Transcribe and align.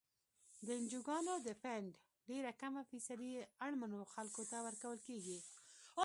د 0.65 0.67
انجوګانو 0.79 1.33
د 1.47 1.47
فنډ 1.61 1.89
ډیره 2.29 2.51
کمه 2.61 2.81
فیصدي 2.91 3.31
اړمنو 3.65 3.99
خلکو 4.13 4.41
ته 4.49 4.57
ورکول 4.67 4.97
کیږي. 5.07 5.37